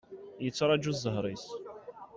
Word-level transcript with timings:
Yettraju 0.45 0.91
zzher-is. 0.95 1.45